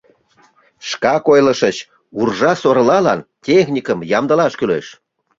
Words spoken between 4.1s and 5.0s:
ямдылаш кӱлеш.